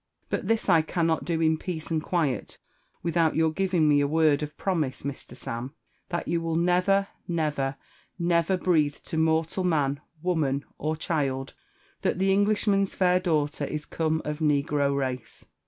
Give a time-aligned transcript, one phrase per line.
[0.31, 2.57] But this I eannoC do in peaee and quiet
[3.03, 5.35] without your giTing me a word of promfie, Mr.
[5.35, 5.73] Smm,
[6.09, 7.75] thai you will never, neyer,
[8.17, 11.51] never breathe to mortal man, woman, or diiM,
[12.01, 15.45] diat the Englishman's fair daughter is come of negro raee.